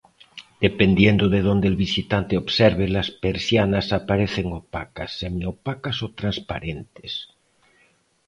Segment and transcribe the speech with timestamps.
[0.65, 7.27] Dependiendo de donde el visitante observe, las persianas aparecen opacas, semi-opacas o transparentes.